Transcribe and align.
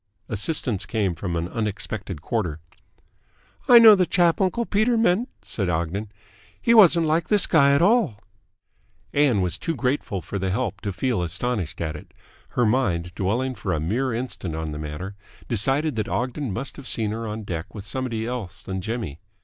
Assistance 0.27 0.87
came 0.87 1.13
from 1.13 1.35
an 1.35 1.47
unexpected 1.47 2.23
quarter. 2.23 2.59
"I 3.67 3.77
know 3.77 3.93
the 3.93 4.07
chap 4.07 4.41
uncle 4.41 4.65
Peter 4.65 4.97
meant," 4.97 5.29
said 5.43 5.69
Ogden. 5.69 6.11
"He 6.59 6.73
wasn't 6.73 7.05
like 7.05 7.27
this 7.27 7.45
guy 7.45 7.73
at 7.75 7.83
all." 7.83 8.19
Ann 9.13 9.41
was 9.41 9.59
too 9.59 9.75
grateful 9.75 10.19
for 10.19 10.39
the 10.39 10.49
help 10.49 10.81
to 10.81 10.91
feel 10.91 11.21
astonished 11.21 11.79
at 11.81 11.95
it. 11.95 12.15
Her 12.57 12.65
mind, 12.65 13.13
dwelling 13.13 13.53
for 13.53 13.73
a 13.73 13.79
mere 13.79 14.11
instant 14.11 14.55
on 14.55 14.71
the 14.71 14.79
matter, 14.79 15.13
decided 15.47 15.95
that 15.97 16.09
Ogden 16.09 16.51
must 16.51 16.77
have 16.77 16.87
seen 16.87 17.11
her 17.11 17.27
on 17.27 17.43
deck 17.43 17.75
with 17.75 17.85
somebody 17.85 18.25
else 18.25 18.63
than 18.63 18.81
Jimmy. 18.81 19.19